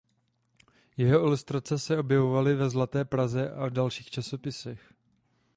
Jeho 0.97 1.19
ilustrace 1.19 1.79
se 1.79 1.97
objevovaly 1.97 2.55
ve 2.55 2.69
Zlaté 2.69 3.05
Praze 3.05 3.51
a 3.51 3.69
dalších 3.69 4.09
časopisech. 4.11 4.93